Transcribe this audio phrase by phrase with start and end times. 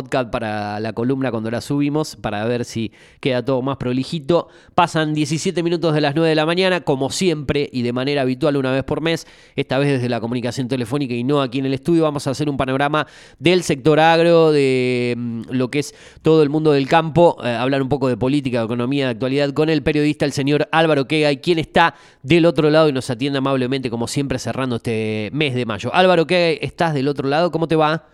[0.00, 4.48] podcast para la columna cuando la subimos, para ver si queda todo más prolijito.
[4.74, 8.56] Pasan 17 minutos de las 9 de la mañana, como siempre y de manera habitual
[8.56, 9.26] una vez por mes,
[9.56, 12.48] esta vez desde la comunicación telefónica y no aquí en el estudio, vamos a hacer
[12.48, 13.06] un panorama
[13.38, 17.82] del sector agro, de mm, lo que es todo el mundo del campo, eh, hablar
[17.82, 21.38] un poco de política, de economía, de actualidad con el periodista, el señor Álvaro Quegay,
[21.38, 25.66] quien está del otro lado y nos atiende amablemente como siempre cerrando este mes de
[25.66, 25.94] mayo.
[25.94, 28.06] Álvaro Quegay, estás del otro lado, ¿cómo te va?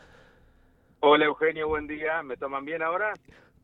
[1.09, 2.21] Hola Eugenio, buen día.
[2.25, 3.15] ¿Me toman bien ahora?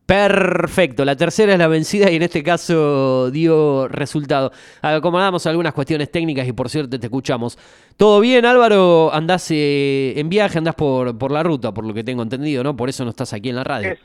[0.05, 4.53] Perfecto, la tercera es la vencida y en este caso dio resultado.
[4.81, 7.59] Acomodamos algunas cuestiones técnicas y por cierto te escuchamos.
[7.97, 9.13] ¿Todo bien Álvaro?
[9.13, 10.57] ¿Andás eh, en viaje?
[10.57, 12.77] ¿Andás por, por la ruta, por lo que tengo entendido, no?
[12.77, 13.97] Por eso no estás aquí en la radio.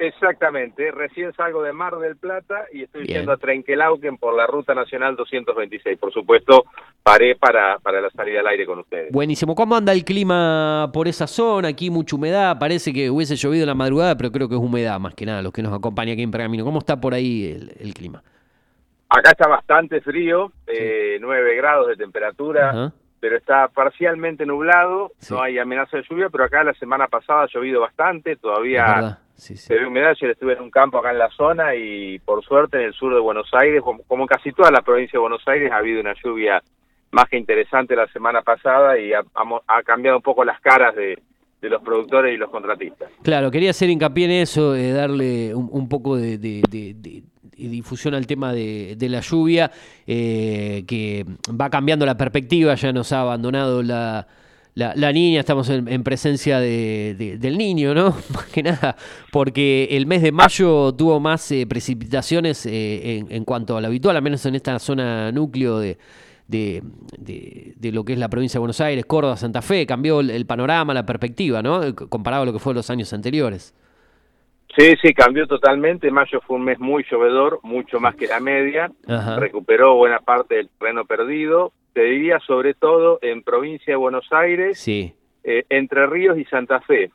[0.00, 4.72] Exactamente, recién salgo de Mar del Plata y estoy yendo a Trenquelauquen por la Ruta
[4.72, 5.98] Nacional 226.
[5.98, 6.66] Por supuesto,
[7.02, 9.10] paré para, para la salida al aire con ustedes.
[9.10, 9.56] Buenísimo.
[9.56, 11.68] ¿Cómo anda el clima por esa zona?
[11.68, 15.00] Aquí mucha humedad, parece que hubiese llovido en la madrugada, pero creo que es humedad
[15.00, 16.64] más que nada, los que nos acompañan aquí en Pergamino.
[16.64, 18.22] ¿Cómo está por ahí el, clima?
[19.08, 22.92] Acá está bastante frío, eh, 9 grados de temperatura.
[23.18, 27.48] pero está parcialmente nublado, no hay amenaza de lluvia, pero acá la semana pasada ha
[27.52, 29.68] llovido bastante, todavía sí, sí.
[29.68, 32.76] se ve humedad, yo estuve en un campo acá en la zona y por suerte
[32.76, 35.72] en el sur de Buenos Aires, como, en casi toda la provincia de Buenos Aires,
[35.72, 36.62] ha habido una lluvia
[37.12, 39.22] más que interesante la semana pasada y ha,
[39.84, 41.18] cambiado un poco las caras de,
[41.62, 43.10] los productores y los contratistas.
[43.22, 46.36] Claro, quería hacer hincapié en eso, de darle un, poco de,
[47.56, 49.70] difusión al tema de, la lluvia,
[50.06, 51.24] eh, que
[51.58, 54.26] va cambiando la perspectiva, ya nos ha abandonado la
[54.78, 58.10] la, niña, estamos en, presencia del niño, ¿no?
[58.34, 58.96] Más que nada,
[59.32, 64.16] porque el mes de mayo tuvo más eh, precipitaciones eh, en, cuanto a lo habitual,
[64.16, 65.98] al menos en esta zona núcleo de,
[66.46, 66.82] de,
[67.92, 71.04] lo que es la provincia de Buenos Aires, Córdoba, Santa Fe, cambió el, panorama, la
[71.04, 71.94] perspectiva, ¿no?
[72.08, 73.74] Comparado a lo que fue los años anteriores.
[74.78, 76.10] Sí, sí, cambió totalmente.
[76.10, 78.90] Mayo fue un mes muy llovedor, mucho más que la media.
[79.36, 84.78] Recuperó buena parte del terreno perdido te diría sobre todo en provincia de Buenos Aires,
[84.78, 85.12] sí.
[85.42, 87.10] Eh, Entre Ríos y Santa Fe.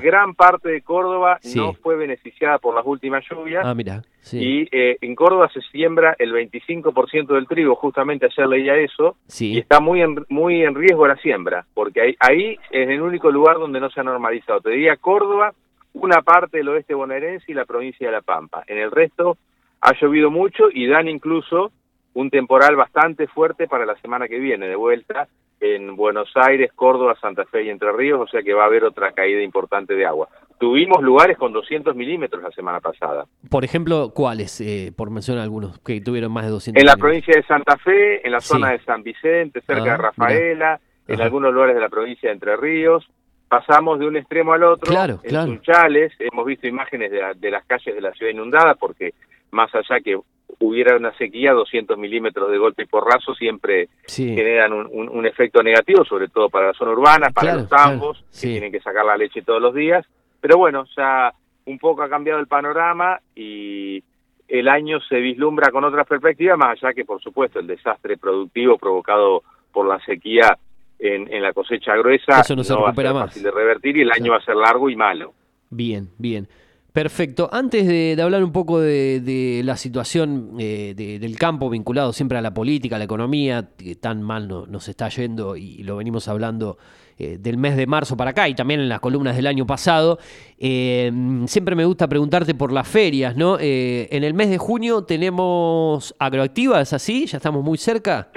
[0.00, 3.62] Gran parte de Córdoba no fue beneficiada por las últimas lluvias.
[3.66, 4.02] Ah, mira.
[4.30, 9.58] Y eh, en Córdoba se siembra el 25% del trigo, justamente ayer leía eso, y
[9.58, 13.58] está muy en, muy en riesgo la siembra, porque ahí, ahí es el único lugar
[13.58, 14.60] donde no se ha normalizado.
[14.60, 15.52] Te diría Córdoba,
[15.92, 18.64] una parte del oeste bonaerense y la provincia de La Pampa.
[18.66, 19.36] En el resto
[19.80, 21.72] ha llovido mucho y dan incluso
[22.14, 25.28] un temporal bastante fuerte para la semana que viene, de vuelta
[25.60, 28.84] en Buenos Aires, Córdoba, Santa Fe y Entre Ríos, o sea que va a haber
[28.84, 30.28] otra caída importante de agua.
[30.58, 33.26] Tuvimos lugares con 200 milímetros la semana pasada.
[33.48, 34.60] Por ejemplo, ¿cuáles?
[34.60, 38.26] Eh, por mencionar algunos que tuvieron más de 200 En la provincia de Santa Fe,
[38.26, 41.88] en la zona de San Vicente, cerca de ah, Rafaela, en algunos lugares de la
[41.88, 43.08] provincia de Entre Ríos.
[43.52, 44.90] Pasamos de un extremo al otro.
[44.90, 45.46] Claro, en claro.
[45.48, 49.12] Sunchales, hemos visto imágenes de, de las calles de la ciudad inundada porque
[49.50, 50.18] más allá que
[50.58, 56.28] hubiera una sequía, 200 milímetros de golpe y porrazo siempre generan un, efecto negativo, sobre
[56.28, 59.60] todo para la zona urbana, para los tambos, que tienen que sacar la leche todos
[59.60, 60.06] los días.
[60.40, 61.30] Pero bueno, ya
[61.66, 64.02] un poco ha cambiado el panorama y
[64.48, 68.78] el año se vislumbra con otra perspectiva, más allá que, por supuesto, el desastre productivo
[68.78, 70.56] provocado por la sequía
[71.02, 73.96] en, en la cosecha gruesa Eso no, se recupera va a ser fácil de revertir
[73.96, 75.34] y el año va a ser largo y malo.
[75.70, 76.48] Bien, bien.
[76.92, 77.48] Perfecto.
[77.50, 82.52] Antes de, hablar un poco de, la situación eh, del campo vinculado siempre a la
[82.52, 86.76] política, a la economía, que tan mal nos está yendo y lo venimos hablando
[87.16, 90.18] eh, del mes de marzo para acá y también en las columnas del año pasado,
[90.58, 91.10] eh,
[91.46, 93.58] siempre me gusta preguntarte por las ferias, ¿no?
[93.58, 97.24] en el mes de junio tenemos Agroactiva, ¿es así?
[97.24, 98.28] ¿Ya estamos muy cerca?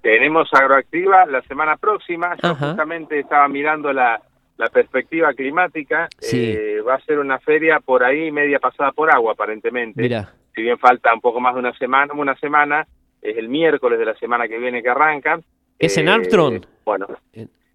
[0.00, 2.36] Tenemos Agroactiva la semana próxima.
[2.42, 4.20] Yo justamente estaba mirando la
[4.58, 9.32] la perspectiva climática eh, va a ser una feria por ahí media pasada por agua
[9.32, 10.02] aparentemente.
[10.02, 10.34] Mira.
[10.54, 12.84] Si bien falta un poco más de una semana, una semana,
[13.22, 15.40] es el miércoles de la semana que viene que arranca.
[15.78, 16.54] ¿Es en Armstrong?
[16.54, 17.06] Eh, bueno,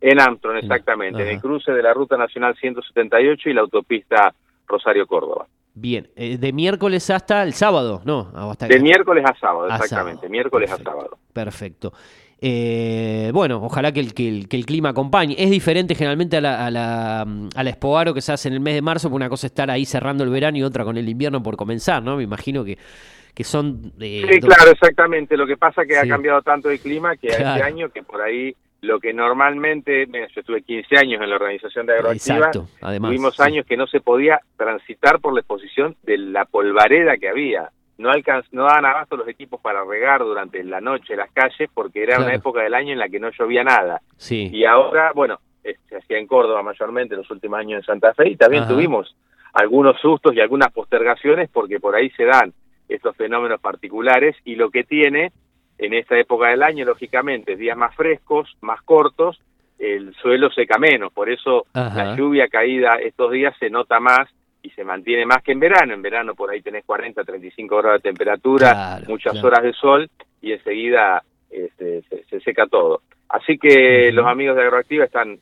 [0.02, 4.34] en Armstrong, exactamente, en, el cruce de la Ruta Nacional 178 y la autopista
[4.68, 5.48] Rosario-Córdoba.
[5.75, 8.31] Bien, eh, de miércoles hasta el sábado, ¿no?
[8.36, 11.18] Hasta de miércoles a sábado, exactamente, miércoles a sábado.
[11.34, 11.94] Perfecto.
[12.46, 15.34] Eh, bueno, ojalá que el, que, el, que el, clima acompañe.
[15.38, 18.75] Es diferente generalmente a la, a, la, a la que se hace en el mes
[18.75, 21.08] de marzo, porque una cosa es estar ahí cerrando el verano y otra con el
[21.08, 22.18] invierno por comenzar, ¿no?
[22.18, 22.78] Me imagino que,
[23.34, 23.94] que son...
[24.00, 25.38] Eh, sí, claro, exactamente.
[25.38, 28.22] Lo que pasa es que ha cambiado tanto el clima que este año que por
[28.22, 33.65] ahí lo que normalmente, yo estuve 15 años en la organización de Agroactiva, tuvimos años
[33.65, 37.71] que no se podía transitar por la exposición de la polvareda que había.
[37.97, 42.03] No, alcanz no daban abasto los equipos para regar durante la noche las calles porque
[42.03, 44.01] era una época del año en la que no llovía nada.
[44.18, 44.50] Sí.
[44.51, 48.31] Y ahora, bueno, se hacía en Córdoba mayormente en los últimos años en Santa Fe
[48.31, 49.15] y también tuvimos
[49.53, 52.51] algunos sustos y algunas postergaciones porque por ahí se dan
[52.89, 55.31] estos fenómenos particulares y lo que tiene
[55.78, 59.40] en esta época del año, lógicamente, días más frescos, más cortos,
[59.80, 64.30] el suelo seca menos, por eso la lluvia caída estos días se nota más
[64.62, 65.94] y se mantiene más que en verano.
[65.94, 70.10] En verano por ahí tenés 40, 35 grados de temperatura, muchas horas de sol
[70.42, 73.02] y enseguida este, se, seca todo.
[73.28, 75.38] Así que los amigos de Agroactiva están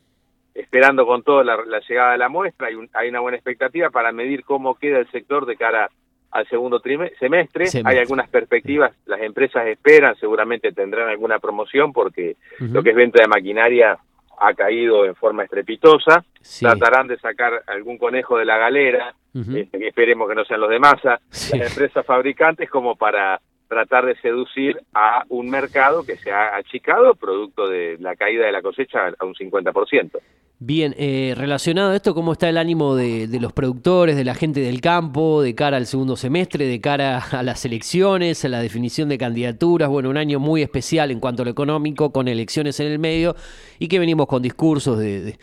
[0.56, 1.58] esperando con todo la,
[1.88, 5.46] llegada de la muestra, hay, hay una buena expectativa para medir cómo queda el sector
[5.46, 5.90] de cara
[6.32, 6.82] al segundo
[7.20, 7.66] semestre.
[7.84, 13.22] Hay algunas perspectivas, las empresas esperan, seguramente tendrán alguna promoción porque lo que es venta
[13.22, 13.98] de maquinaria
[14.40, 16.24] ha caído en forma estrepitosa.
[16.60, 20.80] Tratarán de sacar algún conejo de la galera, este, esperemos que no sean los de
[20.80, 26.56] masa, las empresas fabricantes como para tratar de seducir a un mercado que se ha
[26.56, 30.20] achicado producto de la caída de la cosecha a un 50%.
[30.64, 34.60] Bien, eh, relacionado a esto, ¿cómo está el ánimo de, los productores, de la gente
[34.60, 39.10] del campo, de cara al segundo semestre, de cara a las elecciones, a la definición
[39.10, 39.90] de candidaturas?
[39.90, 43.36] Bueno, un año muy especial en cuanto a lo económico, con elecciones en el medio
[43.80, 45.36] y que venimos con discursos de,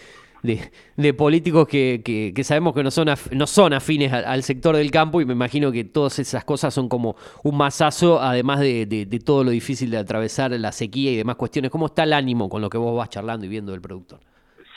[1.16, 5.32] políticos que, sabemos que no son, no son afines al, sector del campo y me
[5.32, 9.90] imagino que todas esas cosas son como un masazo, además de, de todo lo difícil
[9.90, 11.72] de atravesar la sequía y demás cuestiones.
[11.72, 14.20] ¿Cómo está el ánimo con lo que vos vas charlando y viendo del productor?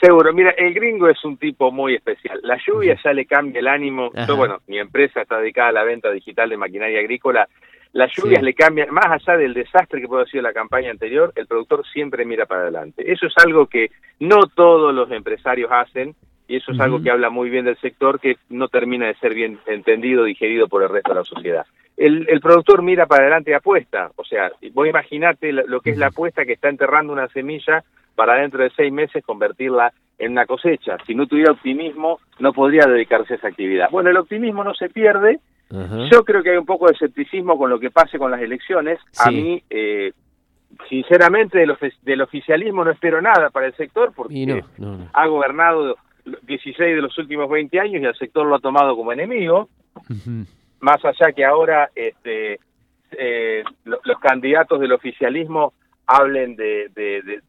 [0.02, 2.40] Seguro, mira, el gringo es un tipo muy especial.
[2.42, 4.10] La lluvia ya le cambia el ánimo.
[4.26, 7.48] Yo, bueno, mi empresa está dedicada a la venta digital de maquinaria agrícola.
[7.92, 11.32] Las lluvias le cambian, más allá del desastre que puede haber sido la campaña anterior,
[11.36, 13.12] el productor siempre mira para adelante.
[13.12, 16.16] Eso es algo que no todos los empresarios hacen
[16.52, 19.32] y eso es algo que habla muy bien del sector que no termina de ser
[19.32, 21.64] bien entendido, digerido por el resto de la sociedad.
[21.96, 25.96] El, el productor mira para adelante y apuesta, o sea, vos imaginate lo que es
[25.96, 27.82] la apuesta que está enterrando una semilla
[28.14, 30.98] para dentro de seis meses convertirla en una cosecha.
[31.06, 33.88] Si no tuviera optimismo, no podría dedicarse a esa actividad.
[33.90, 35.40] Bueno, el optimismo no se pierde.
[36.10, 38.98] Yo creo que hay un poco de escepticismo con lo que pase con las elecciones.
[39.18, 40.12] A mí, eh,
[40.90, 44.62] sinceramente, del, del, oficialismo no espero nada para el sector porque
[45.14, 49.12] ha gobernado 16 de los últimos 20 años y el sector lo ha tomado como
[49.12, 49.68] enemigo.
[50.80, 52.58] Más allá que ahora este,
[53.12, 55.72] eh, los candidatos del oficialismo
[56.06, 57.40] hablen de,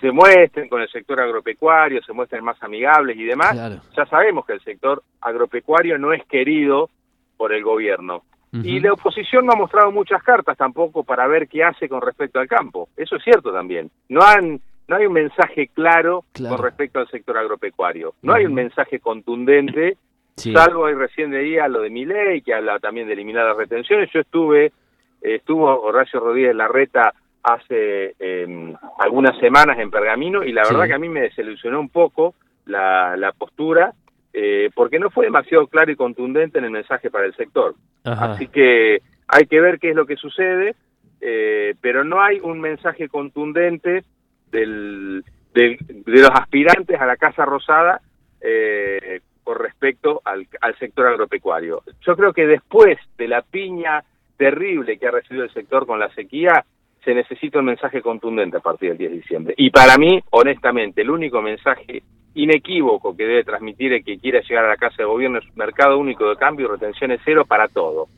[0.00, 4.54] se muestren con el sector agropecuario, se muestren más amigables y demás, ya sabemos que
[4.54, 6.90] el sector agropecuario no es querido
[7.36, 8.22] por el gobierno.
[8.62, 12.38] Y la oposición no ha mostrado muchas cartas tampoco para ver qué hace con respecto
[12.38, 12.88] al campo.
[12.96, 13.90] Eso es cierto también.
[14.08, 18.14] No han no hay un mensaje claro, con respecto al sector agropecuario.
[18.22, 19.96] No hay un mensaje contundente,
[20.36, 24.10] salvo ahí recién leía lo de mi ley, que habla también de eliminar las retenciones.
[24.12, 24.72] Yo estuve,
[25.20, 30.98] estuvo Horacio Rodríguez Larreta hace em, algunas semanas en Pergamino y la verdad que a
[30.98, 32.34] mí me desilusionó un poco
[32.64, 33.92] la, la postura
[34.36, 37.76] eh, porque no fue demasiado claro y contundente en el mensaje para el sector.
[38.02, 40.74] Así que hay que ver qué es lo que sucede,
[41.20, 44.02] eh, pero no hay un mensaje contundente
[44.54, 48.00] del, de los aspirantes a la Casa Rosada
[48.40, 50.46] eh, con respecto al,
[50.78, 51.82] sector agropecuario.
[52.06, 54.02] Yo creo que después de la piña
[54.36, 56.64] terrible que ha recibido el sector con la sequía,
[57.04, 59.54] se necesita un mensaje contundente a partir del 10 de diciembre.
[59.58, 62.02] Y para mí, honestamente, el único mensaje
[62.34, 65.98] inequívoco que debe transmitir el que quiera llegar a la Casa de Gobierno es mercado
[65.98, 68.08] único de cambio y retenciones cero para todo.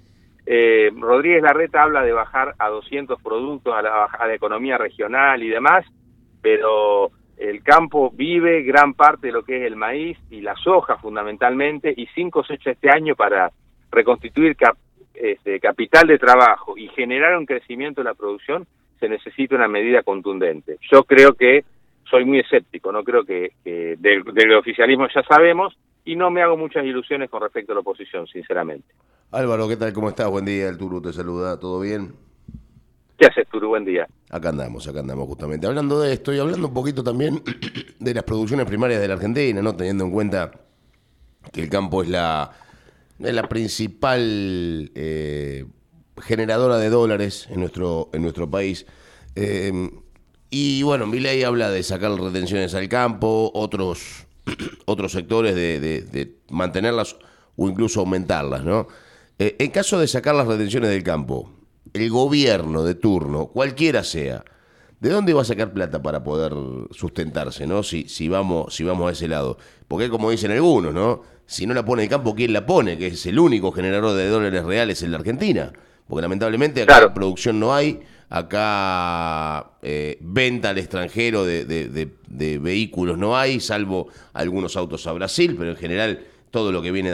[0.47, 5.43] Eh, Rodríguez Larreta habla de bajar a 200 productos a la, a la economía regional
[5.43, 5.85] y demás,
[6.47, 10.97] pero el campo vive gran parte de lo que es el maíz y la soja
[10.97, 13.51] fundamentalmente y sin cosecha este año para
[13.91, 14.57] reconstituir
[15.13, 18.65] este, capital de trabajo y generar un crecimiento de la producción,
[19.01, 20.79] se necesita una medida contundente.
[20.89, 21.65] Yo creo que
[22.09, 26.85] soy muy escéptico, no creo que, del, oficialismo ya sabemos y no me hago muchas
[26.85, 28.87] ilusiones con respecto a la oposición, sinceramente.
[29.33, 29.93] Álvaro, ¿qué tal?
[29.93, 30.31] ¿Cómo estás?
[30.31, 32.13] Buen día, el Turu te saluda, ¿todo bien?
[33.19, 33.69] ¿Qué haces, Turu?
[33.69, 34.07] Buen día.
[34.31, 35.67] Acá andamos, acá andamos justamente.
[35.67, 37.43] Hablando de esto y hablando un poquito también
[37.99, 39.75] de las producciones primarias de la Argentina, ¿no?
[39.75, 40.51] Teniendo en cuenta
[41.53, 42.51] que el campo es la
[43.19, 45.65] es la principal eh,
[46.21, 48.87] generadora de dólares en nuestro, en nuestro país.
[49.35, 49.91] Eh,
[50.51, 54.27] y bueno, mi ley habla de sacar retenciones al campo, otros,
[54.87, 57.17] otros sectores de, mantenerlas
[57.57, 58.87] o incluso aumentarlas, ¿no?
[59.39, 61.51] Eh, en caso de sacar las retenciones del campo,
[61.97, 64.45] el gobierno de turno, cualquiera sea,
[65.01, 66.53] ¿de dónde va a sacar plata para poder
[66.93, 67.83] sustentarse, ¿no?
[67.83, 69.59] Si, si, vamos, si vamos a ese lado.
[69.89, 71.23] Porque como dicen algunos, ¿no?
[71.47, 72.99] si no la pone el campo, ¿quién la pone?
[72.99, 75.73] Que es el único generador de dólares reales en la Argentina.
[76.09, 82.11] Porque lamentablemente acá producción no hay, acá eh, venta al extranjero de,
[82.61, 87.11] vehículos no hay, salvo algunos autos a Brasil, pero en general todo lo que viene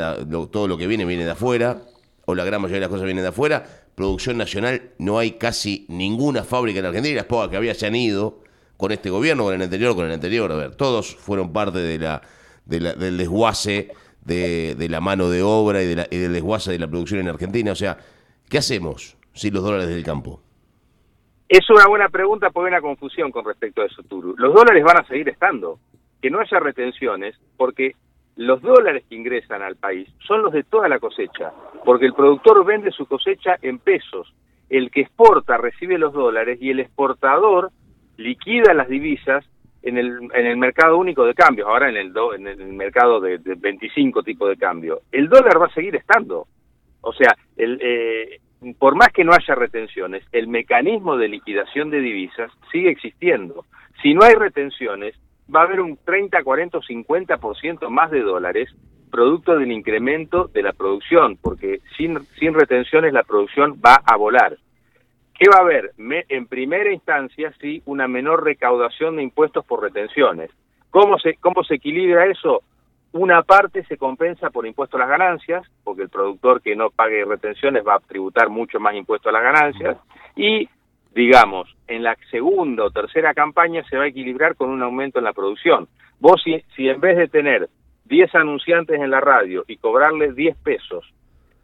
[0.51, 1.83] todo lo que viene viene de afuera,
[2.25, 3.82] o la gran mayoría de las cosas vienen de afuera.
[3.95, 7.95] Producción nacional, no hay casi ninguna fábrica en Argentina, las pocas que había se han
[7.95, 8.41] ido
[8.77, 10.51] con este gobierno, con el anterior, con el anterior.
[10.51, 12.23] A ver, todos fueron parte de la,
[12.65, 13.93] del desguace
[14.25, 17.73] de, la mano de obra y, de y del desguace de la producción en Argentina.
[17.73, 17.99] O sea,
[18.49, 20.41] ¿qué hacemos sin los dólares del campo?
[21.49, 24.35] Es una buena pregunta porque hay una confusión con respecto a eso, Turu.
[24.39, 25.79] Los dólares van a seguir estando.
[26.21, 27.93] Que no haya retenciones, porque
[28.37, 31.53] los dólares que ingresan al país son los de toda la cosecha,
[31.85, 34.33] porque el productor vende su cosecha en pesos,
[34.71, 37.71] el que exporta recibe los dólares y el exportador
[38.17, 39.45] liquida las divisas
[39.83, 43.39] en el, en el mercado único de cambios, ahora en el, en el mercado de,
[43.39, 45.01] 25 tipos de cambio.
[45.11, 46.47] El dólar va a seguir estando.
[47.01, 48.41] O sea, el, eh,
[48.79, 53.65] por más que no haya retenciones, el mecanismo de liquidación de divisas sigue existiendo.
[54.03, 55.17] Si no hay retenciones,
[55.55, 58.69] va a haber un 30, 40 o 50% más de dólares
[59.13, 64.57] producto del incremento de la producción, porque sin, sin retenciones la producción va a volar.
[65.39, 65.93] ¿Qué va a haber?
[65.99, 70.51] en primera instancia, sí, una menor recaudación de impuestos por retenciones.
[70.91, 72.63] ¿Cómo se, ¿Cómo se equilibra eso?
[73.13, 77.25] Una parte se compensa por impuesto a las ganancias, porque el productor que no pague
[77.25, 79.99] retenciones va a tributar mucho más impuesto a las ganancias,
[80.37, 80.69] y
[81.15, 85.25] digamos, en la segunda o tercera campaña se va a equilibrar con un aumento en
[85.25, 85.89] la producción.
[86.19, 87.69] Vos si, si en vez de tener
[88.07, 91.13] 10 anunciantes en la radio y cobrarles 10 pesos,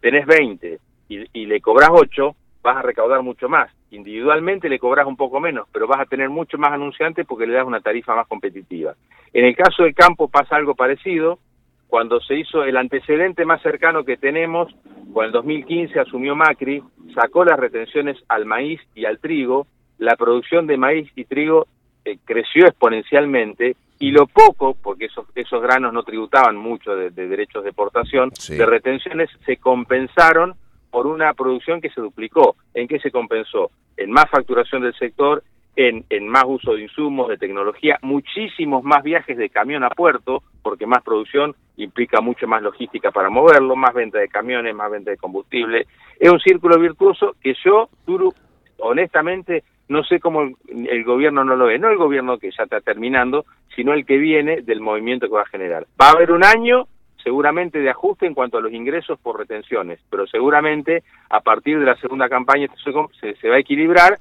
[0.01, 0.79] tenés 20
[1.09, 3.71] y, y le cobras 8, vas a recaudar mucho más.
[3.91, 7.55] Individualmente le cobras un poco menos, pero vas a tener mucho más anunciantes porque le
[7.55, 8.95] das una tarifa más competitiva.
[9.33, 11.39] En el caso del campo pasa algo parecido.
[11.89, 14.73] Cuando se hizo el antecedente más cercano que tenemos,
[15.13, 16.83] cuando en 2015 asumió Macri,
[17.15, 19.67] sacó las retenciones al maíz y al trigo,
[19.99, 21.67] la producción de maíz y trigo
[22.05, 27.65] eh, creció exponencialmente y lo poco, porque esos, esos granos no tributaban mucho de, derechos
[27.65, 30.55] de exportación, de retenciones se compensaron
[30.91, 32.57] por una producción que se duplicó.
[32.75, 33.71] ¿En qué se compensó?
[33.97, 35.43] En más facturación del sector,
[35.79, 40.87] en, más uso de insumos, de tecnología, muchísimos más viajes de camión a puerto, porque
[40.87, 45.17] más producción implica mucho más logística para moverlo, más venta de camiones, más venta de
[45.17, 45.87] combustible.
[46.19, 48.35] Es un círculo virtuoso que yo, Turu,
[48.79, 52.81] honestamente, no sé cómo el, gobierno no lo ve, no el gobierno que ya está
[52.81, 53.45] terminando,
[53.77, 55.87] sino el que viene del movimiento que va a generar.
[56.01, 56.89] Va a haber un año
[57.23, 61.87] seguramente de ajuste en cuanto a los ingresos por retenciones, pero seguramente a partir de
[61.87, 62.67] la segunda campaña
[63.21, 64.19] se va a equilibrar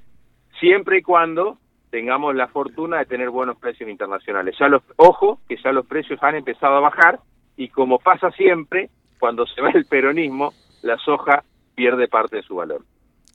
[0.60, 1.58] siempre y cuando
[1.90, 4.56] tengamos la fortuna de tener buenos precios internacionales.
[4.60, 7.20] Ya los, ojo, que ya los precios han empezado a bajar
[7.56, 11.44] y como pasa siempre, cuando se va el peronismo, la soja
[11.76, 12.84] pierde parte de su valor.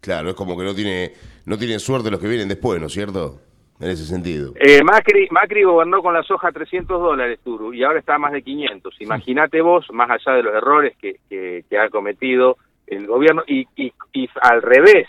[0.00, 1.12] Claro, es como que no tiene
[1.46, 3.40] no tienen suerte los que vienen después, ¿no es cierto?
[3.82, 4.52] en ese sentido.
[4.60, 8.32] Eh, Macri, Macri gobernó con la soja 300 dólares, Turu, y ahora está a más
[8.32, 9.00] de 500.
[9.00, 13.92] Imagínate vos, más allá de los errores que, que, ha cometido el gobierno, y, y,
[14.12, 15.08] y, al revés,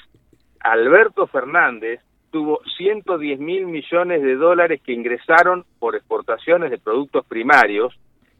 [0.63, 2.01] Alberto Fernández
[2.32, 7.93] tuvo 110 mil millones de dólares que ingresaron por exportaciones de productos primarios,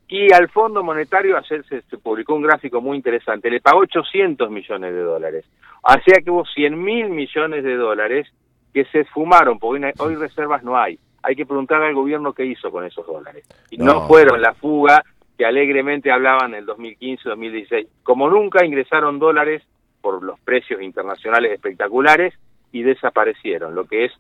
[0.08, 4.50] y al Fondo Monetario ayer se, se, publicó un gráfico muy interesante, le pagó 800
[4.50, 5.46] millones de dólares.
[5.82, 8.28] O sea que hubo 100 mil millones de dólares
[8.74, 11.00] que se fumaron, porque hoy, reservas no hay.
[11.22, 13.48] Hay que preguntarle al gobierno qué hizo con esos dólares.
[13.70, 15.04] Y no, fueron la fuga
[15.38, 17.88] que alegremente hablaban en el 2015-2016.
[18.04, 19.64] Como nunca ingresaron dólares
[20.04, 22.34] por los precios internacionales espectaculares
[22.74, 24.12] y desaparecieron, lo que es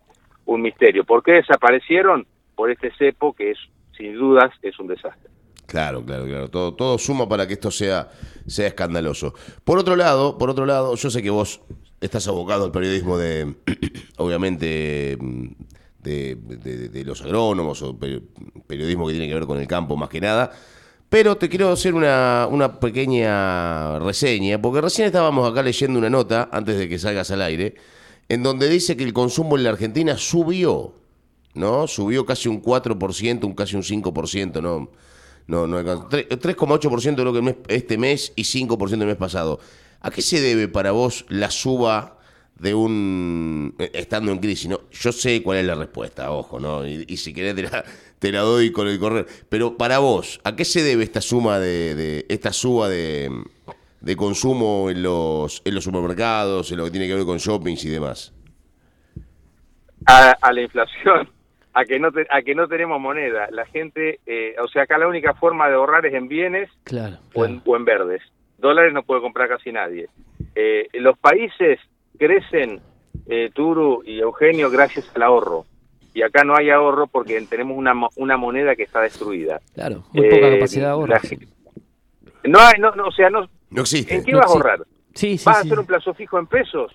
[0.45, 1.03] un misterio.
[1.03, 2.25] ¿Por qué desaparecieron?
[2.55, 3.57] Por este cepo que es,
[3.97, 5.29] sin dudas, es un desastre.
[5.67, 6.47] Claro, claro, claro.
[6.49, 8.09] Todo, todo suma para que esto sea,
[8.47, 9.33] sea escandaloso.
[9.65, 11.61] Por otro lado, por otro lado, yo sé que vos
[11.99, 13.53] estás abocado al periodismo de,
[14.17, 15.17] obviamente,
[15.99, 17.97] de, los agrónomos o
[18.67, 20.51] periodismo que tiene que ver con el campo más que nada.
[21.13, 26.49] Pero te quiero hacer una, una pequeña reseña, porque recién estábamos acá leyendo una nota,
[26.51, 27.75] antes de que salgas al aire,
[28.29, 30.95] en donde dice que el consumo en la Argentina subió,
[31.53, 31.85] ¿no?
[31.85, 34.89] Subió casi un 4%, un casi un 5%, ¿no?
[35.45, 39.59] No, no 3,8% creo que este mes y 5% el mes pasado.
[40.01, 42.17] ¿A qué se debe para vos la suba
[42.57, 44.67] de un eh, estando en crisis?
[44.67, 46.87] No, yo sé cuál es la respuesta, ojo, ¿no?
[46.87, 47.85] Y, si querés te la,
[48.31, 49.25] doy con el correr.
[49.49, 53.29] Pero para vos, ¿a qué se debe esta suma de, esta suba de,
[54.17, 57.89] consumo en los en los supermercados, en lo que tiene que ver con shoppings y
[57.89, 58.33] demás?
[60.05, 61.29] A, la inflación,
[61.73, 63.47] a que no a que no tenemos moneda.
[63.51, 66.69] La gente, eh, o sea, acá la única forma de ahorrar es en bienes
[67.33, 68.21] O, en, verdes
[68.63, 70.07] dólares no puede comprar casi nadie.
[70.55, 71.79] Eh, los países
[72.17, 72.81] crecen,
[73.27, 75.65] eh, Turu y Eugenio, gracias al ahorro.
[76.13, 79.59] Y acá no hay ahorro porque tenemos una, una moneda que está destruida.
[79.73, 81.15] Claro, muy poca eh, capacidad de ahorro.
[82.45, 84.15] No hay, no, no, o sea, no, no existe.
[84.15, 84.79] ¿En qué vas a ahorrar?
[85.13, 86.91] Sí, ¿Vas a hacer un plazo fijo en pesos?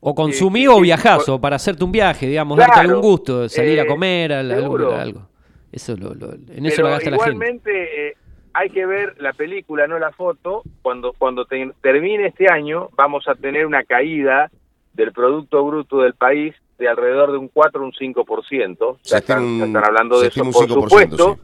[0.00, 3.86] O consumí o viajás, o para hacerte un viaje, digamos, darte algún gusto, salir a
[3.86, 5.28] comer, algo, algo.
[5.72, 7.30] Eso lo, en eso lo gasta la gente.
[7.30, 8.16] Igualmente, eh,
[8.54, 10.62] hay que ver la película, no la foto.
[10.82, 14.50] Cuando, cuando termine este año, vamos a tener una caída
[14.94, 18.98] del Producto Bruto del país de alrededor de un 4 o un 5%.
[19.02, 21.38] Ya, están, están hablando de eso, por supuesto.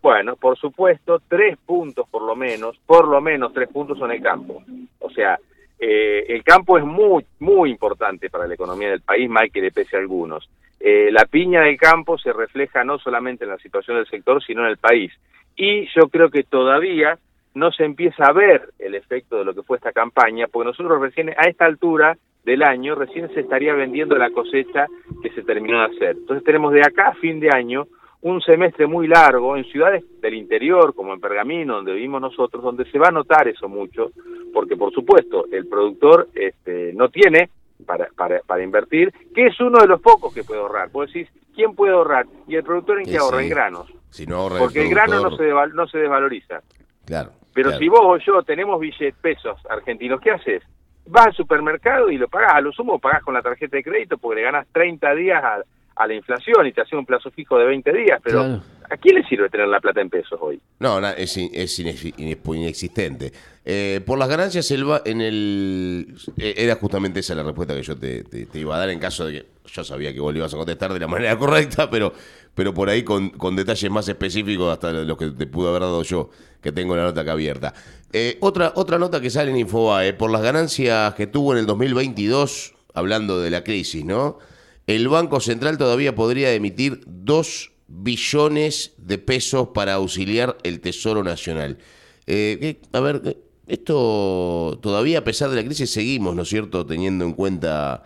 [0.00, 4.22] Bueno, por supuesto, tres puntos por lo menos, por lo menos tres puntos son el
[4.22, 4.62] campo.
[4.98, 5.38] O sea,
[5.78, 9.72] eh, el campo es muy, muy importante para la economía del país, más que le
[9.72, 10.48] pese a algunos.
[10.78, 14.60] Eh, la piña del campo se refleja no solamente en la situación del sector, sino
[14.62, 15.10] en el país.
[15.56, 17.18] Y yo creo que todavía
[17.54, 21.00] no se empieza a ver el efecto de lo que fue esta campaña, porque nosotros
[21.00, 24.86] recién a esta altura del año recién se estaría vendiendo la cosecha
[25.22, 26.16] que se terminó de hacer.
[26.18, 27.86] Entonces tenemos de acá a fin de año
[28.20, 32.90] un semestre muy largo en ciudades del interior, como en Pergamino, donde vivimos nosotros, donde
[32.90, 34.12] se va a notar eso mucho,
[34.52, 37.50] porque por supuesto el productor este, no tiene
[37.84, 40.90] para, para, para invertir, que es uno de los pocos que puede ahorrar.
[40.90, 42.26] Vos decís, ¿quién puede ahorrar?
[42.48, 43.42] ¿Y el productor en qué ahorra?
[43.42, 43.92] En granos.
[44.08, 46.62] Si no ahorra porque el, grano no se, no se desvaloriza.
[47.04, 47.32] Claro.
[47.52, 50.62] Pero si vos o yo tenemos billetes pesos argentinos, ¿qué haces?
[51.06, 54.18] Vas al supermercado y lo pagás, a lo sumo pagás con la tarjeta de crédito
[54.18, 55.58] porque le ganas 30 días a,
[55.96, 58.60] a la inflación y te hace un plazo fijo de 20 días, pero
[58.90, 60.60] ¿a quién le sirve tener la plata en pesos hoy?
[60.78, 63.32] No, es, es inexistente.
[63.64, 68.24] Eh, por las ganancias, en el eh, era justamente esa la respuesta que yo te,
[68.54, 71.00] iba a dar en caso de que yo sabía que vos ibas a contestar de
[71.00, 72.12] la manera correcta, pero,
[72.54, 76.30] pero por ahí con, detalles más específicos hasta los que te pude haber dado yo,
[76.60, 77.72] que tengo la nota acá abierta.
[78.12, 81.66] Eh, otra, otra nota que sale en Infobae, por las ganancias que tuvo en el
[81.66, 84.38] 2022, hablando de la crisis, ¿no?
[84.86, 91.78] el Banco Central todavía podría emitir 2 billones de pesos para auxiliar el Tesoro Nacional.
[92.26, 93.36] Eh, a ver, eh,
[93.66, 98.04] esto todavía a pesar de la crisis seguimos, ¿no es cierto?, teniendo en cuenta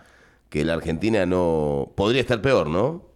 [0.49, 3.09] que la Argentina no podría estar peor, ¿no?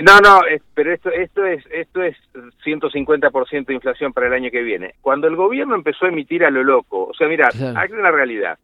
[0.00, 0.40] No, no,
[0.72, 2.16] pero esto esto es esto es
[2.64, 4.94] 150% de inflación para el año que viene.
[5.02, 8.58] Cuando el gobierno empezó a emitir a lo loco, o sea, mira, hay una realidad.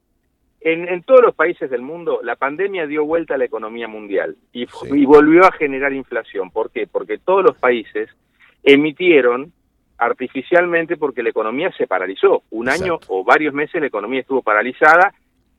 [0.60, 4.66] En, todos los países del mundo, la pandemia dio vuelta a la economía mundial y,
[5.04, 6.50] volvió a generar inflación.
[6.50, 6.86] ¿Por qué?
[6.86, 8.10] Porque todos los países
[8.64, 9.52] emitieron
[9.98, 12.42] artificialmente porque la economía se paralizó.
[12.50, 15.14] Un año o varios meses la economía estuvo paralizada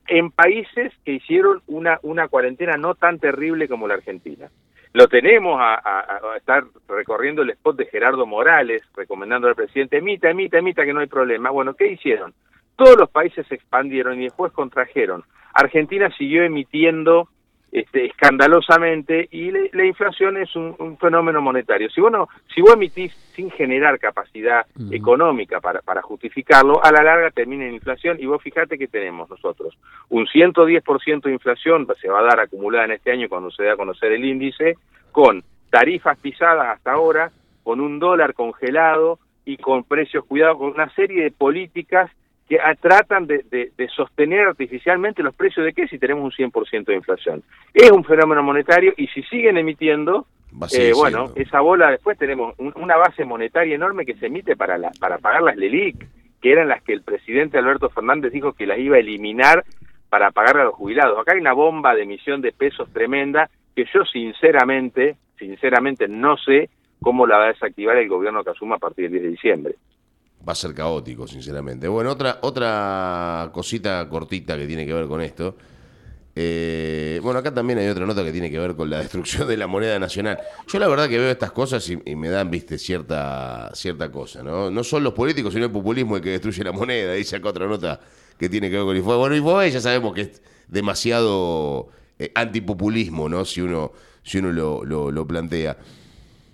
[0.06, 4.50] en países que hicieron una, una cuarentena no tan terrible como la Argentina.
[4.92, 10.58] Lo tenemos a, estar recorriendo el spot de Gerardo Morales, recomendando al presidente, emita, emita,
[10.58, 11.50] emita, que no hay problema.
[11.50, 12.34] Bueno, ¿qué hicieron?
[12.80, 15.22] Todos los países se expandieron y después contrajeron.
[15.52, 17.28] Argentina siguió emitiendo
[17.70, 21.90] este, escandalosamente y la inflación es un, fenómeno monetario.
[21.90, 22.10] Si vos,
[22.54, 27.74] si vos emitís sin generar capacidad económica para, para justificarlo, a la larga termina en
[27.74, 29.76] inflación y vos fijate que tenemos nosotros
[30.08, 33.72] un 110% de inflación, se va a dar acumulada en este año cuando se dé
[33.72, 34.78] a conocer el índice,
[35.12, 37.30] con tarifas pisadas hasta ahora,
[37.62, 42.10] con un dólar congelado y con precios cuidados, con una serie de políticas
[42.50, 47.44] que tratan de, sostener artificialmente los precios de qué si tenemos un 100% de inflación.
[47.72, 50.26] Es un fenómeno monetario y si siguen emitiendo,
[50.72, 54.90] eh, bueno, esa bola después tenemos una base monetaria enorme que se emite para, la,
[54.98, 56.04] para pagar las LELIC,
[56.42, 59.64] que eran las que el presidente Alberto Fernández dijo que las iba a eliminar
[60.08, 61.20] para pagar a los jubilados.
[61.20, 66.68] Acá hay una bomba de emisión de pesos tremenda que yo sinceramente, sinceramente no sé
[67.00, 69.74] cómo la va a desactivar el gobierno que asuma a partir del 10 de diciembre
[70.46, 71.88] va a ser caótico, sinceramente.
[71.88, 75.56] Bueno, otra, otra cosita cortita que tiene que ver con esto.
[76.34, 79.56] Eh, bueno, acá también hay otra nota que tiene que ver con la destrucción de
[79.56, 80.38] la moneda nacional.
[80.66, 84.70] Yo la verdad que veo estas cosas y, me dan, viste, cierta, cierta cosa, ¿no?
[84.70, 87.12] No son los políticos, sino el populismo el que destruye la moneda.
[87.12, 88.00] Dice acá otra nota
[88.38, 89.18] que tiene que ver con Infobae.
[89.18, 93.44] Bueno, Infobae ya sabemos que es demasiado eh, antipopulismo, ¿no?
[93.44, 95.76] Si uno, si uno lo, lo plantea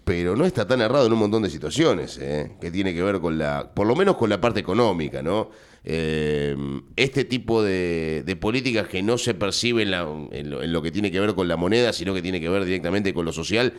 [0.06, 2.52] pero no está tan errado en un montón de situaciones, ¿eh?
[2.60, 5.50] que tiene que ver con la, por lo menos con la parte económica, ¿no?
[5.82, 6.56] Eh,
[6.94, 9.92] este tipo de, políticas que no se perciben
[10.30, 13.12] en, lo, que tiene que ver con la moneda, sino que tiene que ver directamente
[13.12, 13.72] con lo social,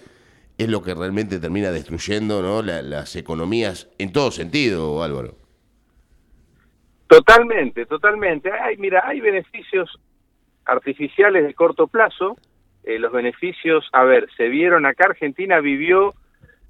[0.57, 2.61] es lo que realmente termina destruyendo ¿no?
[2.61, 5.37] las economías en todo sentido, Álvaro.
[7.07, 8.51] Totalmente, totalmente.
[8.51, 9.97] Hay, mira, hay beneficios
[10.65, 12.35] artificiales de corto plazo
[12.87, 16.13] eh, los beneficios, a ver, se vieron acá, Argentina vivió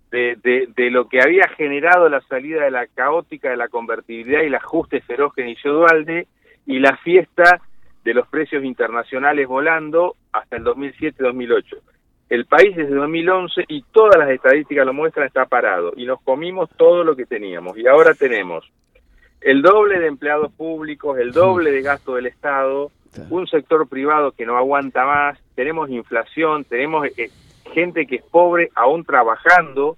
[0.09, 0.35] de,
[0.75, 4.55] de, lo que había generado la salida de la caótica de la convertibilidad y el
[4.55, 6.27] ajuste feroz que inició Dualde
[6.65, 7.61] y la fiesta
[8.03, 11.77] de los precios internacionales volando hasta el 2007-2008.
[12.29, 16.69] El país desde 2011 y todas las estadísticas lo muestran está parado y nos comimos
[16.77, 18.65] todo lo que teníamos y ahora tenemos
[19.41, 22.91] el doble de empleados públicos, el doble de gasto del Estado,
[23.29, 27.29] un sector privado que no aguanta más, tenemos inflación, tenemos eh,
[27.73, 29.97] gente que es pobre aún trabajando,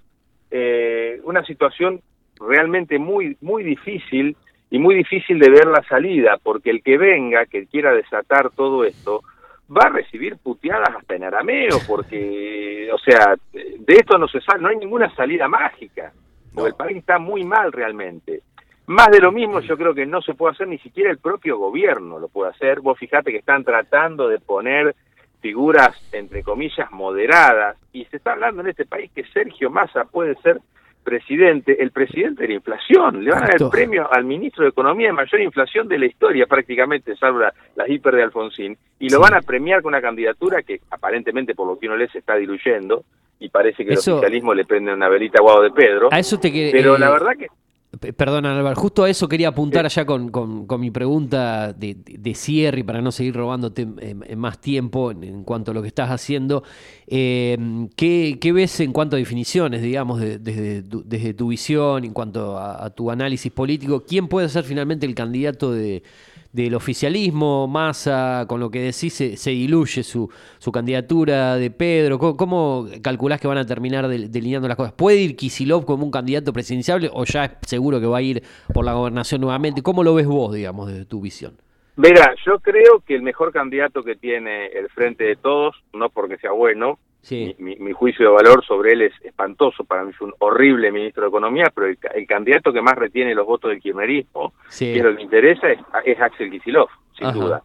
[0.52, 2.02] eh, una situación
[2.40, 4.36] realmente muy, muy difícil
[4.70, 8.84] y muy difícil de ver la salida, porque el que venga, que quiera desatar todo
[8.84, 9.22] esto,
[9.70, 14.62] va a recibir puteadas hasta en arameo, porque, o sea, de esto no se sale,
[14.62, 16.12] no hay ninguna salida mágica,
[16.54, 18.42] porque el país está muy mal realmente.
[18.90, 21.60] Más de lo mismo yo creo que no se puede hacer, ni siquiera el propio
[21.60, 22.80] gobierno lo puede hacer.
[22.80, 24.96] Vos fijate que están tratando de poner
[25.42, 30.34] figuras, entre comillas, moderadas, y se está hablando en este país que Sergio Massa puede
[30.42, 30.60] ser
[31.04, 33.24] presidente, el presidente de la inflación.
[33.24, 36.08] Le van a dar el premio al ministro de Economía de mayor inflación de la
[36.08, 40.64] historia, prácticamente, salvo la, hiper de Alfonsín, y lo van a premiar con una candidatura
[40.64, 43.04] que aparentemente, por lo que uno lee, se está diluyendo,
[43.40, 46.10] y parece que el oficialismo le prende una velita a Guado de Pedro.
[46.12, 47.50] A eso te Pero la verdad que
[47.98, 52.84] Perdona, Álvaro, justo a eso quería apuntar allá con, con, mi pregunta de, de, cierre
[52.84, 56.62] para no seguir robándote eh, más tiempo en, cuanto a lo que estás haciendo.
[57.08, 57.58] Eh,
[57.96, 63.10] ¿qué, ves en cuanto a definiciones, digamos, desde, desde, tu visión, en cuanto a, tu
[63.10, 64.04] análisis político?
[64.08, 66.04] ¿Quién puede ser finalmente el candidato de,
[66.52, 72.18] del oficialismo, Massa, con lo que decís, se, diluye su, su, candidatura de Pedro.
[72.18, 74.94] ¿Cómo, calculás que van a terminar delineando las cosas?
[74.94, 78.44] ¿Puede ir Kisilov como un candidato presidencial o ya es seguro que va a ir
[78.74, 79.84] por la gobernación nuevamente?
[79.84, 81.58] ¿Cómo lo ves vos, digamos, desde tu visión?
[81.96, 86.38] Mira, yo creo que el mejor candidato que tiene el Frente de Todos, no porque
[86.38, 86.98] sea bueno,
[87.60, 91.30] mi, juicio de valor sobre él es espantoso, para mí es un horrible ministro de
[91.30, 95.68] Economía, pero el, candidato que más retiene los votos del kirchnerismo, que lo que interesa
[96.06, 97.64] es, Axel Kicillof, sin duda.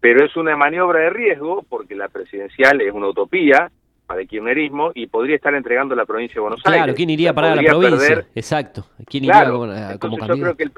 [0.00, 3.70] Pero es una maniobra de riesgo porque la presidencial es una utopía
[4.06, 6.78] para el kirchnerismo y podría estar entregando la provincia de Buenos Aires.
[6.78, 8.26] Claro, ¿quién iría para la provincia?
[8.34, 8.86] Exacto.
[9.06, 10.34] ¿Quién iría como, candidato?
[10.34, 10.72] Yo creo que el,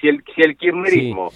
[0.00, 1.32] si, el, si el kirchnerismo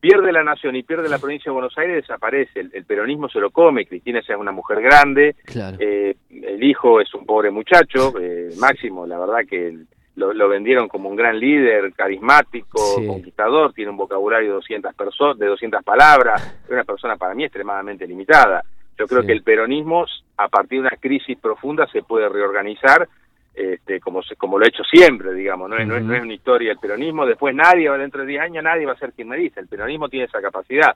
[0.00, 2.60] pierde la nación y pierde la provincia de Buenos Aires, desaparece.
[2.60, 5.36] El, peronismo se lo come, Cristina es una mujer grande,
[5.78, 9.76] eh, el hijo es un pobre muchacho, eh, Máximo, la verdad que
[10.16, 14.92] lo, vendieron como un gran líder, carismático, conquistador, tiene un vocabulario de 200,
[15.38, 18.64] de 200 palabras, es una persona para mí extremadamente limitada.
[18.98, 20.04] Yo creo que el peronismo,
[20.36, 23.08] a partir de una crisis profunda, se puede reorganizar
[23.54, 26.78] este, como como lo ha hecho siempre, digamos, no, es, no, es, una historia del
[26.78, 30.26] peronismo, después nadie, dentro de 10 años nadie va a ser dice, el peronismo tiene
[30.26, 30.94] esa capacidad.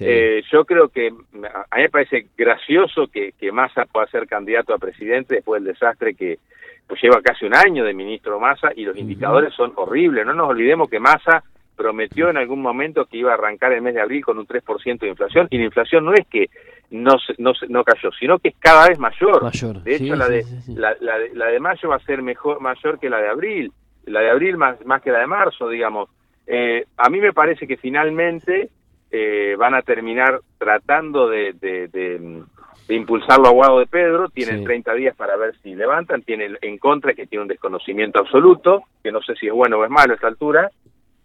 [0.00, 4.72] Eh, yo creo que a mí me parece gracioso que, que Massa pueda ser candidato
[4.72, 6.38] a presidente después del desastre que
[6.86, 10.50] pues lleva casi un año de ministro Massa y los indicadores son horribles, no nos
[10.50, 11.42] olvidemos que Massa
[11.76, 14.98] prometió en algún momento que iba a arrancar el mes de abril con un 3%
[14.98, 16.50] de inflación y la inflación no es que
[16.92, 19.50] no, no, no cayó, sino que es cada vez mayor.
[19.82, 23.18] De hecho, la, de, la, la, de, mayo va a ser mejor mayor que la
[23.18, 23.72] de abril,
[24.04, 26.10] la de abril más, más que la de marzo, digamos.
[26.46, 28.68] Eh, a mí me parece que finalmente
[29.10, 34.92] eh, van a terminar tratando de, de, de, impulsarlo a Guado de Pedro, tienen 30
[34.94, 39.22] días para ver si levantan, tienen en contra que tiene un desconocimiento absoluto, que no
[39.22, 40.70] sé si es bueno o es malo a esta altura,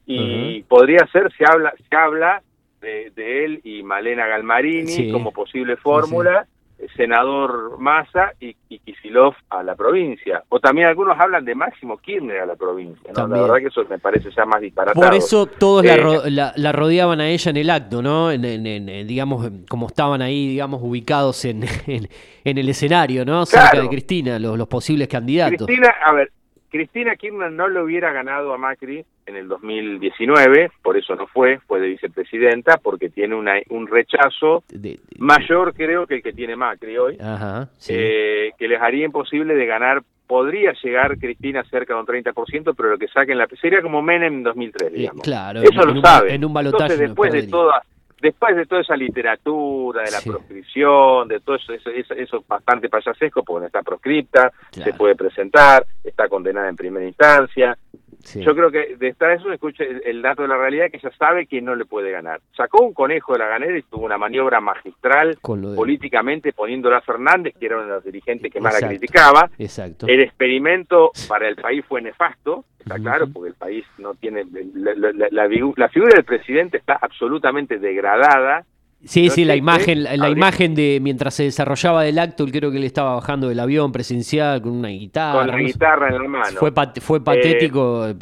[0.06, 2.42] y podría ser, se habla, se habla
[2.82, 6.48] de, él y Malena Galmarini como posible fórmula,
[6.96, 10.44] senador Massa y, y Kisilov a la provincia.
[10.50, 13.12] O también algunos hablan de Máximo Kirchner a la provincia.
[13.16, 15.06] La verdad que eso me parece ya más disparatado.
[15.06, 18.32] Por eso todos la, eh, rodeaban a ella en el acto, ¿no?
[18.32, 23.46] En, digamos, como estaban ahí, digamos, ubicados en, en, el escenario, ¿no?
[23.46, 25.66] Cerca de Cristina, los, los posibles candidatos.
[25.66, 26.32] Cristina, a ver,
[26.70, 31.60] Cristina Kirchner no le hubiera ganado a Macri en el 2019, por eso no fue,
[31.68, 34.64] fue de vicepresidenta, porque tiene una, un rechazo
[35.18, 37.18] mayor creo que el que tiene Macri hoy,
[37.90, 42.90] eh, que les haría imposible de ganar, podría llegar Cristina cerca de un 30%, pero
[42.90, 45.24] lo que saquen la sería como Menem en 2003, digamos.
[45.24, 46.36] claro, eso lo sabe.
[46.36, 47.82] En un balotaje después de toda
[48.22, 53.44] después de toda esa literatura, de la proscripción, de todo eso, eso, eso, bastante payasesco,
[53.44, 57.78] porque no está proscripta, se puede presentar, está condenada en primera instancia,
[58.36, 61.46] yo creo que detrás de eso escucha el, dato de la realidad que ella sabe
[61.46, 62.42] que no le puede ganar.
[62.56, 67.56] Sacó un conejo de la ganera y tuvo una maniobra magistral políticamente poniéndola a Fernández,
[67.60, 69.50] que era uno de los dirigentes que más la criticaba.
[69.58, 70.08] Exacto.
[70.08, 74.46] El experimento para el país fue nefasto, está claro, porque el país no tiene...
[74.76, 75.48] La,
[75.90, 78.66] figura del presidente está absolutamente degradada.
[79.04, 82.84] Sí, sí, la imagen, la, imagen de mientras se desarrollaba el acto, creo que él
[82.84, 85.40] estaba bajando del avión presencial con una guitarra.
[85.40, 86.60] Con la guitarra en la mano.
[86.60, 88.16] Fue, fue patético, eh,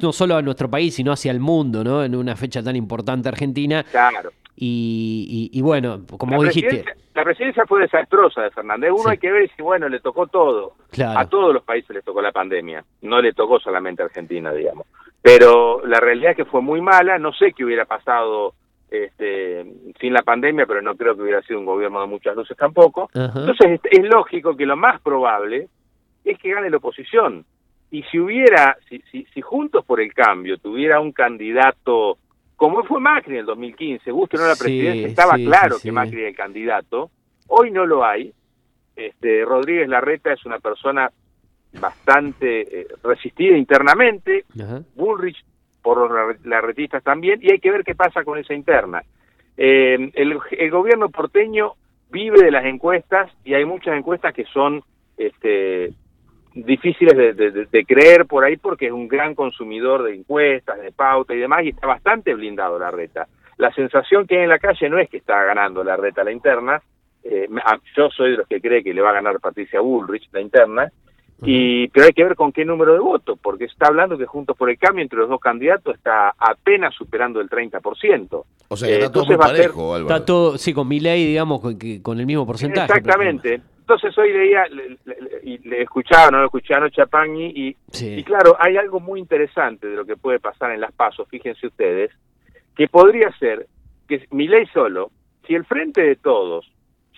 [0.00, 2.04] no solo a nuestro país, sino hacia el mundo, ¿no?
[2.04, 3.82] En una fecha tan importante Argentina.
[3.90, 4.30] Claro.
[4.54, 6.84] Y, bueno, como dijiste.
[7.14, 8.90] La presidencia fue desastrosa de Fernández.
[8.90, 10.74] Uno hay que ver si, bueno, le tocó todo.
[11.04, 12.84] A todos los países les tocó la pandemia.
[13.02, 14.86] No le tocó solamente a Argentina, digamos.
[15.20, 18.54] pero la realidad es que fue muy mala, no sé qué hubiera pasado
[18.92, 19.64] este,
[19.98, 23.08] sin la pandemia, pero no creo que hubiera sido un gobierno de muchas luces tampoco.
[23.14, 25.68] Entonces es, lógico que lo más probable
[26.24, 27.44] es que gane la oposición.
[27.90, 32.18] Y si hubiera, si, si, si Juntos por el Cambio tuviera un candidato,
[32.56, 36.20] como fue Macri en el 2015, guste o no la presidencia, estaba claro que Macri
[36.20, 37.10] era el candidato,
[37.48, 38.32] hoy no lo hay.
[38.94, 41.10] Este, Rodríguez Larreta es una persona
[41.80, 44.44] bastante eh, resistida internamente,
[44.94, 45.42] Bullrich
[45.82, 49.02] por los larretistas también, y hay que ver qué pasa con esa interna.
[49.56, 51.74] Eh, el, gobierno porteño
[52.10, 54.82] vive de las encuestas y hay muchas encuestas que son
[55.16, 55.92] este,
[56.54, 61.38] difíciles de, creer por ahí porque es un gran consumidor de encuestas, de pauta y
[61.38, 63.26] demás, y está bastante blindado la reta.
[63.58, 66.32] La sensación que hay en la calle no es que está ganando la reta la
[66.32, 66.82] interna,
[67.24, 67.48] eh,
[67.96, 70.90] yo soy de los que cree que le va a ganar Patricia Bullrich la interna,
[71.44, 74.56] y, pero hay que ver con qué número de votos, porque está hablando que Juntos
[74.56, 78.44] por el Cambio entre los dos candidatos está apenas superando el 30%.
[78.68, 81.78] O sea, que está todo muy parejo, Está todo, sí, con mi ley, digamos, con,
[82.00, 82.92] con el mismo porcentaje.
[82.92, 83.60] Exactamente.
[83.80, 84.96] Entonces hoy leía, le,
[85.42, 89.88] y le escuchaba, no lo escuché anoche a y, y claro, hay algo muy interesante
[89.88, 92.12] de lo que puede pasar en las pasos, fíjense ustedes,
[92.76, 93.66] que podría ser
[94.08, 95.10] que mi ley solo,
[95.46, 96.70] si el frente de todos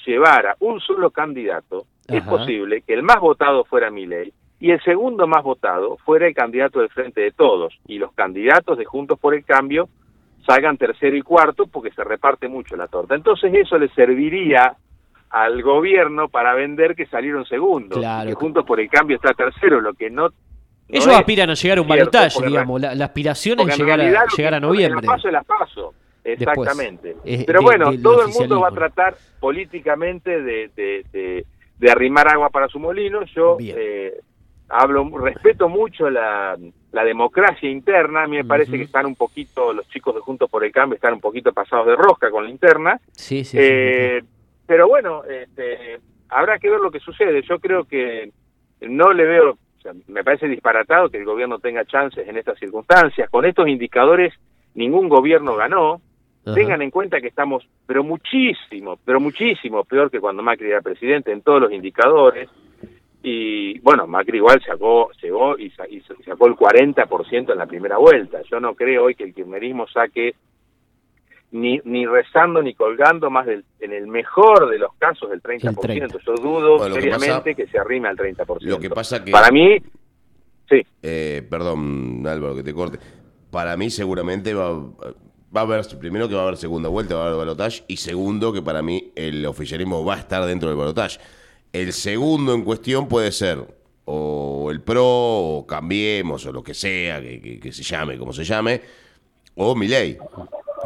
[0.06, 5.26] llevara un solo candidato, es posible que el más votado fuera Milei y el segundo
[5.26, 9.34] más votado fuera el candidato del Frente de Todos y los candidatos de Juntos por
[9.34, 9.88] el Cambio
[10.46, 13.14] salgan tercero y cuarto porque se reparte mucho la torta.
[13.14, 14.76] Entonces eso le serviría
[15.30, 19.80] al gobierno para vender que salieron segundos y que Juntos por el Cambio está tercero,
[19.80, 20.30] lo que no
[20.86, 22.80] ellos aspiran a llegar a un balotaje, digamos.
[22.80, 25.06] La, aspiración es llegar a, llegar a noviembre.
[25.06, 25.94] paso las paso.
[26.22, 27.16] Exactamente.
[27.46, 31.46] Pero bueno, todo el mundo va a tratar políticamente de, de
[31.82, 33.24] arrimar agua para su molino.
[33.24, 34.20] Yo eh,
[34.68, 36.56] hablo, respeto mucho la,
[36.92, 38.24] la, democracia interna.
[38.24, 40.96] A mí me parece que están un poquito, los chicos de Juntos por el Cambio
[40.96, 43.00] están un poquito pasados de rosca con la interna.
[43.12, 44.22] Sí, sí, eh,
[44.66, 47.42] Pero bueno, este, habrá que ver lo que sucede.
[47.42, 48.30] Yo creo que
[48.80, 49.58] no le veo,
[50.08, 53.28] me parece disparatado que el gobierno tenga chances en estas circunstancias.
[53.30, 54.34] Con estos indicadores,
[54.74, 56.00] ningún gobierno ganó.
[56.52, 61.33] Tengan en cuenta que estamos, pero muchísimo, pero muchísimo peor que cuando Macri era presidente
[61.33, 62.50] en todos los indicadores.
[63.22, 68.42] Y bueno, Macri igual sacó, llegó y, sacó el 40% en la primera vuelta.
[68.50, 70.35] Yo no creo hoy que el kirchnerismo saque
[71.52, 76.20] ni, ni rezando ni colgando más del, en el mejor de los casos del 30%.
[76.26, 78.59] Yo dudo seriamente que, se arrime al 30%.
[78.61, 79.30] Lo que pasa que...
[79.30, 79.78] Para mí,
[80.68, 80.83] sí.
[81.02, 82.98] Eh, perdón, Álvaro, que te corte.
[83.50, 84.83] Para mí seguramente va,
[85.54, 87.96] va a haber, primero que va a haber segunda vuelta, va a haber balotaje, y
[87.96, 91.18] segundo que para mí el oficialismo va a estar dentro del balotaje.
[91.72, 93.66] El segundo en cuestión puede ser
[94.06, 98.82] o el PRO, o Cambiemos, o lo que sea, que, se llame, como se llame,
[99.54, 100.18] o Milei.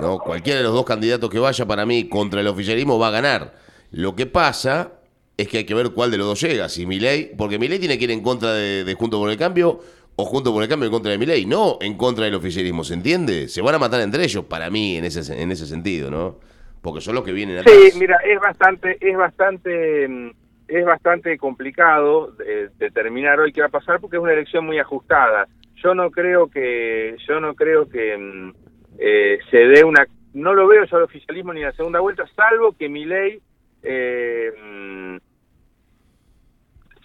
[0.01, 0.19] ¿no?
[0.19, 3.55] Cualquiera de los dos candidatos que vaya para mí contra el oficialismo va a ganar.
[3.91, 4.93] Lo que pasa
[5.37, 6.69] es que hay que ver cuál de los dos llega.
[6.69, 9.81] Si Milei, porque Milei tiene que ir en contra de, Junto por el Cambio
[10.21, 12.83] o junto por el cambio en contra de mi ley, no en contra del oficialismo,
[12.83, 13.47] ¿se entiende?
[13.47, 16.41] Se van a matar entre ellos, para mí, en ese, en ese sentido, ¿no?
[16.83, 17.73] Porque son los que vienen atrás.
[17.73, 20.31] Sí, mira, es bastante, es bastante, mm,
[20.67, 22.35] es bastante complicado
[22.79, 25.47] determinar hoy qué va a pasar porque es una elección muy ajustada.
[25.77, 28.53] Yo no creo que, yo no creo que mm,
[28.99, 30.05] eh, se dé una,
[30.35, 33.41] no lo veo yo al oficialismo ni en la segunda vuelta, salvo que mi ley
[33.85, 35.17] eh, mm,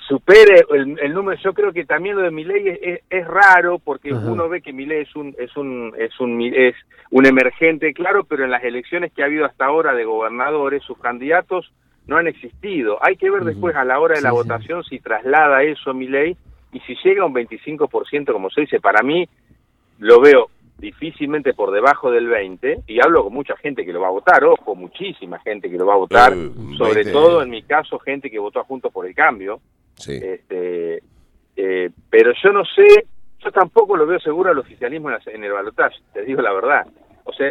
[0.07, 1.39] supere el, número.
[1.41, 5.03] Yo creo que también lo de mi es, es, raro porque uno ve que Milei
[5.03, 6.75] es un es un es un es
[7.11, 10.97] un emergente claro pero en las elecciones que ha habido hasta ahora de gobernadores sus
[10.99, 11.71] candidatos
[12.05, 12.97] no han existido.
[13.01, 16.35] Hay que ver después a la hora de la votación si traslada eso a Milei
[16.73, 18.81] y si llega a un 25% como se dice.
[18.81, 19.27] Para mí
[19.99, 24.07] lo veo difícilmente por debajo del 20 y hablo con mucha gente que lo va
[24.07, 26.33] a votar ojo muchísima gente que lo va a votar
[26.77, 29.61] sobre todo en mi caso gente que votó Juntos por el Cambio
[29.97, 31.03] este,
[31.55, 33.05] eh, pero yo no sé,
[33.39, 36.87] yo tampoco lo veo seguro al oficialismo en, el balotaje, te digo la verdad.
[37.25, 37.49] O sea,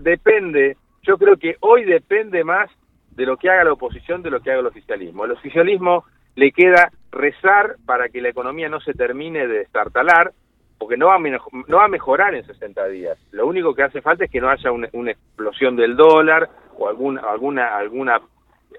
[0.00, 2.70] depende, yo creo que hoy depende más
[3.10, 5.24] de lo que haga la oposición de lo que haga el oficialismo.
[5.24, 10.32] El oficialismo le queda rezar para que la economía no se termine de destartalar,
[10.78, 13.18] porque no va, a, no va a mejorar en 60 días.
[13.30, 17.20] Lo único que hace falta es que no haya una, explosión del dólar o alguna,
[17.20, 18.20] alguna, alguna,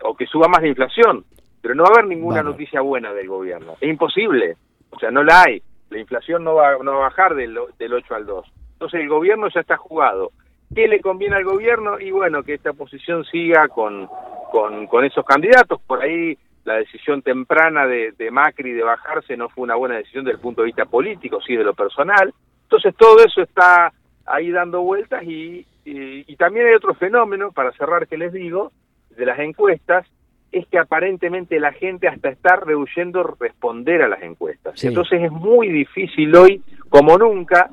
[0.01, 1.23] o que suba más la inflación
[1.65, 3.73] pero no va a haber ninguna noticia buena del gobierno.
[3.82, 4.56] Es imposible,
[4.91, 5.63] o sea, no la hay.
[5.89, 8.45] La inflación no va, no va a bajar del, del 8 al 2.
[8.73, 10.32] Entonces el gobierno ya está jugado.
[10.75, 11.99] ¿Qué le conviene al gobierno?
[11.99, 14.08] Y bueno, que esta oposición siga con,
[14.51, 15.82] con, esos candidatos.
[15.88, 20.23] Por ahí la decisión temprana de, de, Macri de bajarse no fue una buena decisión
[20.23, 22.32] desde el punto de vista político, sí de lo personal.
[22.62, 23.91] Entonces todo eso está
[24.28, 28.71] ahí dando vueltas y, y, también hay otro fenómeno, para cerrar que les digo,
[29.17, 30.06] de las encuestas,
[30.55, 34.81] es que aparentemente la gente hasta está rehuyendo responder a las encuestas.
[34.85, 37.69] Entonces es muy difícil hoy, como nunca,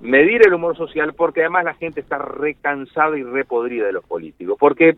[0.00, 4.56] medir el humor social porque además la gente está recansada y repodrida de los políticos.
[4.60, 4.96] Porque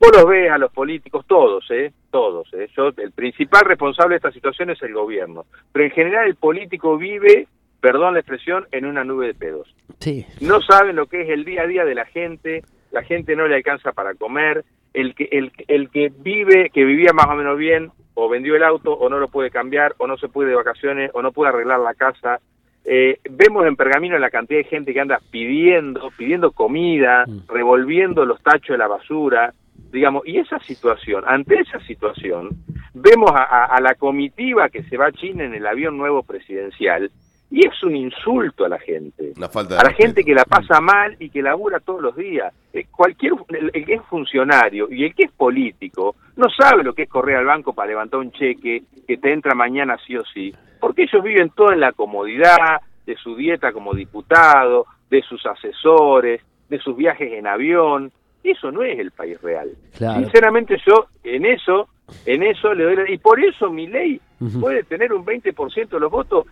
[0.00, 1.92] vos los ves a los políticos, todos, ¿eh?
[2.10, 2.68] Todos, ¿eh?
[2.76, 5.44] Yo, el principal responsable de esta situación es el gobierno.
[5.70, 7.46] Pero en general el político vive,
[7.80, 9.72] perdón la expresión, en una nube de pedos.
[10.00, 10.26] Sí.
[10.40, 13.46] No saben lo que es el día a día de la gente, la gente no
[13.46, 14.64] le alcanza para comer,
[14.96, 18.64] el que, el, el que vive, que vivía más o menos bien, o vendió el
[18.64, 21.50] auto, o no lo puede cambiar, o no se puede de vacaciones, o no puede
[21.50, 22.40] arreglar la casa,
[22.88, 27.48] eh, vemos en Pergamino la cantidad de gente que anda pidiendo, pidiendo comida, mm.
[27.48, 29.52] revolviendo los tachos de la basura,
[29.90, 32.50] digamos, y esa situación, ante esa situación,
[32.94, 37.10] vemos a, la comitiva que se va a China en el avión nuevo presidencial,
[37.50, 41.30] y es un insulto a la gente, a la gente que la pasa mal y
[41.30, 42.52] que labura todos los días.
[42.72, 47.04] Eh, cualquier el, que es funcionario y el que es político no sabe lo que
[47.04, 50.52] es correr al banco para levantar un cheque que te entra mañana sí o sí,
[50.80, 56.42] porque ellos viven todo en la comodidad de su dieta como diputado, de sus asesores,
[56.68, 58.12] de sus viajes en avión.
[58.50, 59.70] Eso no es el país real.
[59.92, 61.88] Sinceramente yo en eso
[62.24, 64.20] en eso le doy y por eso mi ley
[64.60, 66.46] puede tener un 20% de los votos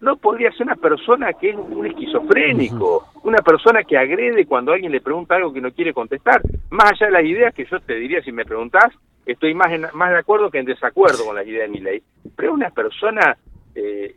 [0.00, 4.90] no podría ser una persona que es un esquizofrénico una persona que agrede cuando alguien
[4.90, 6.42] le pregunta algo que no quiere contestar.
[6.70, 8.92] Más allá de las ideas que yo te diría si me preguntás
[9.24, 12.02] estoy más más de acuerdo que en desacuerdo con las ideas de mi ley.
[12.34, 13.36] Pero una persona
[13.76, 14.16] eh,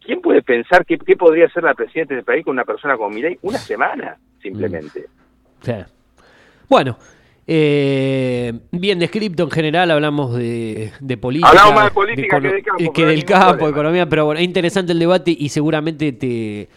[0.00, 3.22] ¿quién puede pensar que, podría ser la presidenta del país con una persona como mi
[3.22, 5.06] ley una semana simplemente
[6.68, 6.98] bueno
[7.50, 11.48] eh, bien descrito en general, hablamos de, política.
[11.48, 12.40] Hablamos más de política
[12.92, 13.66] que, del campo.
[13.66, 16.68] economía, pero bueno, es interesante el debate y seguramente te,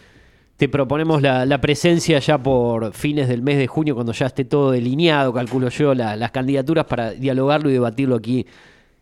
[0.56, 4.71] te proponemos la, presencia ya por fines del mes de junio, cuando ya esté todo
[4.71, 8.47] delineado, calculo yo, las candidaturas para dialogarlo y debatirlo aquí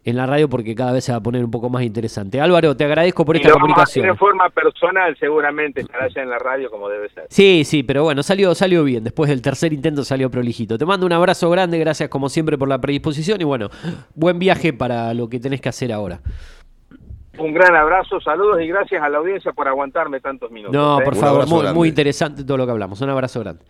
[0.05, 2.39] en la radio porque cada vez se va a poner un poco más interesante.
[2.39, 4.05] Álvaro, te agradezco por esta comunicación.
[4.05, 7.25] De forma personal seguramente estará ya en la radio como debe ser.
[7.29, 9.03] Sí, sí, pero bueno, salió, salió bien.
[9.03, 10.77] Después del tercer intento salió prolijito.
[10.77, 13.69] Te mando un abrazo grande, gracias como siempre por la predisposición y bueno,
[14.15, 16.21] buen viaje para lo que tenés que hacer ahora.
[17.37, 20.75] Un gran abrazo, saludos y gracias a la audiencia por aguantarme tantos minutos.
[20.75, 21.05] No, ¿eh?
[21.05, 22.99] por favor, muy, muy interesante todo lo que hablamos.
[23.01, 23.63] Un abrazo grande.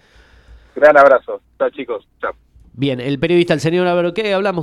[0.75, 1.41] Gran abrazo.
[1.57, 2.33] Chao chicos, chao.
[2.79, 4.57] Bien, el periodista, el señor Álvaro, ¿qué hablamos?